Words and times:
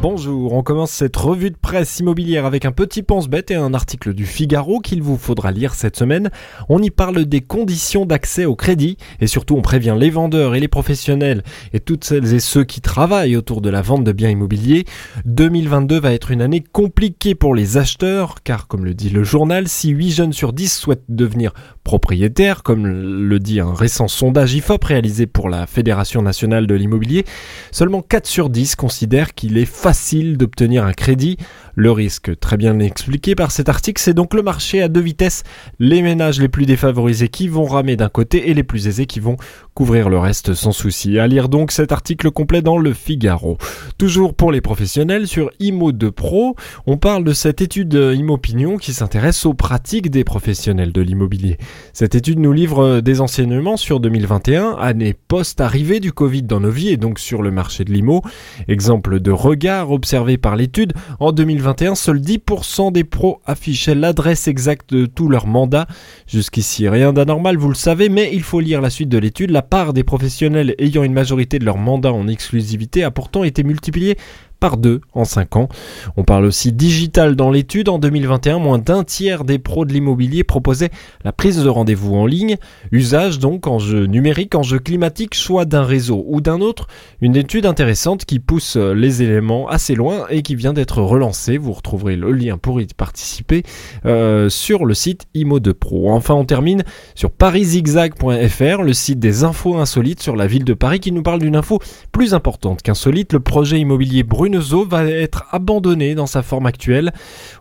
Bonjour, 0.00 0.52
on 0.52 0.62
commence 0.62 0.92
cette 0.92 1.16
revue 1.16 1.50
de 1.50 1.56
presse 1.56 1.98
immobilière 1.98 2.46
avec 2.46 2.64
un 2.64 2.70
petit 2.70 3.02
pense-bête 3.02 3.50
et 3.50 3.56
un 3.56 3.74
article 3.74 4.14
du 4.14 4.26
Figaro 4.26 4.78
qu'il 4.78 5.02
vous 5.02 5.16
faudra 5.16 5.50
lire 5.50 5.74
cette 5.74 5.96
semaine. 5.96 6.30
On 6.68 6.80
y 6.80 6.90
parle 6.90 7.24
des 7.24 7.40
conditions 7.40 8.06
d'accès 8.06 8.44
au 8.44 8.54
crédit 8.54 8.96
et 9.20 9.26
surtout 9.26 9.56
on 9.56 9.60
prévient 9.60 9.96
les 9.98 10.10
vendeurs 10.10 10.54
et 10.54 10.60
les 10.60 10.68
professionnels 10.68 11.42
et 11.72 11.80
toutes 11.80 12.04
celles 12.04 12.32
et 12.32 12.38
ceux 12.38 12.62
qui 12.62 12.80
travaillent 12.80 13.34
autour 13.34 13.60
de 13.60 13.70
la 13.70 13.82
vente 13.82 14.04
de 14.04 14.12
biens 14.12 14.30
immobiliers. 14.30 14.84
2022 15.24 15.98
va 15.98 16.12
être 16.12 16.30
une 16.30 16.42
année 16.42 16.62
compliquée 16.62 17.34
pour 17.34 17.56
les 17.56 17.76
acheteurs 17.76 18.36
car 18.44 18.68
comme 18.68 18.84
le 18.84 18.94
dit 18.94 19.10
le 19.10 19.24
journal, 19.24 19.66
si 19.66 19.88
8 19.88 20.10
jeunes 20.12 20.32
sur 20.32 20.52
10 20.52 20.78
souhaitent 20.78 21.02
devenir 21.08 21.54
propriétaires, 21.82 22.62
comme 22.62 22.86
le 22.86 23.38
dit 23.40 23.58
un 23.58 23.74
récent 23.74 24.06
sondage 24.06 24.54
IFOP 24.54 24.84
réalisé 24.84 25.26
pour 25.26 25.48
la 25.48 25.66
Fédération 25.66 26.22
nationale 26.22 26.68
de 26.68 26.74
l'immobilier, 26.76 27.24
seulement 27.72 28.02
4 28.02 28.26
sur 28.26 28.48
10 28.48 28.76
considèrent 28.76 29.34
qu'il 29.34 29.58
est 29.58 29.64
facile 29.88 30.36
d'obtenir 30.36 30.84
un 30.84 30.92
crédit. 30.92 31.38
Le 31.74 31.90
risque, 31.90 32.38
très 32.40 32.58
bien 32.58 32.78
expliqué 32.78 33.34
par 33.34 33.50
cet 33.50 33.70
article, 33.70 34.02
c'est 34.02 34.12
donc 34.12 34.34
le 34.34 34.42
marché 34.42 34.82
à 34.82 34.88
deux 34.88 35.00
vitesses. 35.00 35.44
Les 35.78 36.02
ménages 36.02 36.40
les 36.40 36.48
plus 36.48 36.66
défavorisés 36.66 37.28
qui 37.28 37.48
vont 37.48 37.64
ramer 37.64 37.96
d'un 37.96 38.10
côté 38.10 38.50
et 38.50 38.54
les 38.54 38.64
plus 38.64 38.86
aisés 38.86 39.06
qui 39.06 39.18
vont 39.18 39.38
couvrir 39.72 40.10
le 40.10 40.18
reste 40.18 40.52
sans 40.52 40.72
souci. 40.72 41.18
À 41.18 41.26
lire 41.26 41.48
donc 41.48 41.70
cet 41.72 41.92
article 41.92 42.30
complet 42.32 42.60
dans 42.60 42.76
le 42.76 42.92
Figaro. 42.92 43.56
Toujours 43.96 44.34
pour 44.34 44.52
les 44.52 44.60
professionnels 44.60 45.26
sur 45.26 45.50
IMO 45.60 45.92
2 45.92 46.10
Pro, 46.10 46.56
on 46.86 46.98
parle 46.98 47.24
de 47.24 47.32
cette 47.32 47.62
étude 47.62 47.94
Imopinion 47.94 48.76
qui 48.76 48.92
s'intéresse 48.92 49.46
aux 49.46 49.54
pratiques 49.54 50.10
des 50.10 50.24
professionnels 50.24 50.92
de 50.92 51.00
l'immobilier. 51.00 51.56
Cette 51.94 52.14
étude 52.14 52.40
nous 52.40 52.52
livre 52.52 53.00
des 53.00 53.22
enseignements 53.22 53.76
sur 53.78 54.00
2021, 54.00 54.72
année 54.80 55.14
post-arrivée 55.14 56.00
du 56.00 56.12
Covid 56.12 56.42
dans 56.42 56.60
nos 56.60 56.70
vies 56.70 56.90
et 56.90 56.96
donc 56.98 57.20
sur 57.20 57.40
le 57.40 57.52
marché 57.52 57.84
de 57.84 57.92
l'IMO. 57.92 58.22
Exemple 58.66 59.20
de 59.20 59.30
regard 59.30 59.77
observé 59.86 60.38
par 60.38 60.56
l'étude, 60.56 60.92
en 61.20 61.32
2021, 61.32 61.94
seuls 61.94 62.20
10% 62.20 62.92
des 62.92 63.04
pros 63.04 63.40
affichaient 63.46 63.94
l'adresse 63.94 64.48
exacte 64.48 64.92
de 64.94 65.06
tout 65.06 65.28
leur 65.28 65.46
mandat. 65.46 65.86
Jusqu'ici, 66.26 66.88
rien 66.88 67.12
d'anormal, 67.12 67.56
vous 67.56 67.68
le 67.68 67.74
savez, 67.74 68.08
mais 68.08 68.30
il 68.32 68.42
faut 68.42 68.60
lire 68.60 68.80
la 68.80 68.90
suite 68.90 69.08
de 69.08 69.18
l'étude. 69.18 69.50
La 69.50 69.62
part 69.62 69.92
des 69.92 70.04
professionnels 70.04 70.74
ayant 70.78 71.02
une 71.02 71.12
majorité 71.12 71.58
de 71.58 71.64
leur 71.64 71.78
mandat 71.78 72.12
en 72.12 72.28
exclusivité 72.28 73.04
a 73.04 73.10
pourtant 73.10 73.44
été 73.44 73.62
multipliée 73.62 74.16
par 74.60 74.76
deux 74.76 75.00
en 75.14 75.24
5 75.24 75.56
ans. 75.56 75.68
On 76.16 76.24
parle 76.24 76.44
aussi 76.44 76.72
digital 76.72 77.36
dans 77.36 77.50
l'étude. 77.50 77.88
En 77.88 77.98
2021, 77.98 78.58
moins 78.58 78.78
d'un 78.78 79.04
tiers 79.04 79.44
des 79.44 79.58
pros 79.58 79.84
de 79.84 79.92
l'immobilier 79.92 80.44
proposaient 80.44 80.90
la 81.24 81.32
prise 81.32 81.62
de 81.62 81.68
rendez-vous 81.68 82.14
en 82.14 82.26
ligne. 82.26 82.56
Usage 82.92 83.38
donc, 83.38 83.66
enjeu 83.66 84.06
numérique, 84.06 84.54
enjeu 84.54 84.78
climatique, 84.78 85.34
choix 85.34 85.64
d'un 85.64 85.84
réseau 85.84 86.24
ou 86.26 86.40
d'un 86.40 86.60
autre. 86.60 86.88
Une 87.20 87.36
étude 87.36 87.66
intéressante 87.66 88.24
qui 88.24 88.40
pousse 88.40 88.76
les 88.76 89.22
éléments 89.22 89.68
assez 89.68 89.94
loin 89.94 90.26
et 90.30 90.42
qui 90.42 90.56
vient 90.56 90.72
d'être 90.72 91.02
relancée. 91.02 91.58
Vous 91.58 91.72
retrouverez 91.72 92.16
le 92.16 92.32
lien 92.32 92.58
pour 92.58 92.80
y 92.80 92.86
participer 92.86 93.62
euh, 94.06 94.48
sur 94.48 94.84
le 94.84 94.94
site 94.94 95.26
Imo 95.34 95.60
de 95.60 95.72
Pro. 95.72 96.10
Enfin, 96.12 96.34
on 96.34 96.44
termine 96.44 96.84
sur 97.14 97.30
pariszigzag.fr, 97.30 98.82
le 98.82 98.92
site 98.92 99.18
des 99.18 99.44
infos 99.44 99.76
insolites 99.76 100.22
sur 100.22 100.36
la 100.36 100.46
ville 100.46 100.64
de 100.64 100.74
Paris 100.74 101.00
qui 101.00 101.12
nous 101.12 101.22
parle 101.22 101.40
d'une 101.40 101.56
info 101.56 101.80
plus 102.12 102.34
importante 102.34 102.82
qu'insolite. 102.82 103.32
Le 103.32 103.40
projet 103.40 103.78
immobilier 103.78 104.22
brut 104.22 104.47
Bruneseau 104.48 104.86
va 104.86 105.04
être 105.04 105.44
abandonné 105.50 106.14
dans 106.14 106.26
sa 106.26 106.40
forme 106.40 106.64
actuelle. 106.64 107.12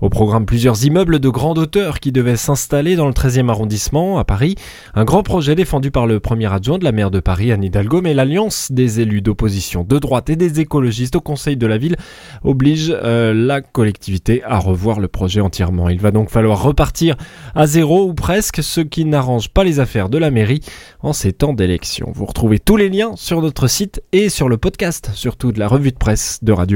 Au 0.00 0.08
programme 0.08 0.46
plusieurs 0.46 0.84
immeubles 0.84 1.18
de 1.18 1.28
grande 1.28 1.58
hauteur 1.58 1.98
qui 1.98 2.12
devaient 2.12 2.36
s'installer 2.36 2.94
dans 2.94 3.08
le 3.08 3.12
13e 3.12 3.48
arrondissement 3.48 4.20
à 4.20 4.24
Paris. 4.24 4.54
Un 4.94 5.04
grand 5.04 5.24
projet 5.24 5.56
défendu 5.56 5.90
par 5.90 6.06
le 6.06 6.20
premier 6.20 6.46
adjoint 6.52 6.78
de 6.78 6.84
la 6.84 6.92
maire 6.92 7.10
de 7.10 7.18
Paris, 7.18 7.50
Anne 7.50 7.64
Hidalgo, 7.64 8.02
mais 8.02 8.14
l'alliance 8.14 8.70
des 8.70 9.00
élus 9.00 9.20
d'opposition 9.20 9.82
de 9.82 9.98
droite 9.98 10.30
et 10.30 10.36
des 10.36 10.60
écologistes 10.60 11.16
au 11.16 11.20
conseil 11.20 11.56
de 11.56 11.66
la 11.66 11.76
ville 11.76 11.96
oblige 12.44 12.94
euh, 13.02 13.34
la 13.34 13.62
collectivité 13.62 14.44
à 14.44 14.60
revoir 14.60 15.00
le 15.00 15.08
projet 15.08 15.40
entièrement. 15.40 15.88
Il 15.88 15.98
va 15.98 16.12
donc 16.12 16.30
falloir 16.30 16.62
repartir 16.62 17.16
à 17.56 17.66
zéro 17.66 18.04
ou 18.04 18.14
presque, 18.14 18.62
ce 18.62 18.80
qui 18.80 19.04
n'arrange 19.06 19.48
pas 19.48 19.64
les 19.64 19.80
affaires 19.80 20.08
de 20.08 20.18
la 20.18 20.30
mairie 20.30 20.60
en 21.00 21.12
ces 21.12 21.32
temps 21.32 21.52
d'élection. 21.52 22.12
Vous 22.14 22.26
retrouvez 22.26 22.60
tous 22.60 22.76
les 22.76 22.90
liens 22.90 23.16
sur 23.16 23.42
notre 23.42 23.66
site 23.66 24.04
et 24.12 24.28
sur 24.28 24.48
le 24.48 24.56
podcast, 24.56 25.10
surtout 25.14 25.50
de 25.50 25.58
la 25.58 25.66
revue 25.66 25.90
de 25.90 25.98
presse 25.98 26.38
de 26.42 26.52
Radio 26.52 26.75